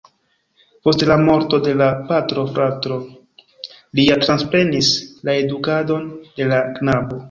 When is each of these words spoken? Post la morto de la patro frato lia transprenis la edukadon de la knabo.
Post 0.87 1.03
la 1.09 1.17
morto 1.27 1.59
de 1.67 1.75
la 1.83 1.91
patro 2.13 2.47
frato 2.57 2.99
lia 4.01 4.21
transprenis 4.27 4.93
la 5.31 5.41
edukadon 5.47 6.13
de 6.39 6.53
la 6.55 6.69
knabo. 6.81 7.19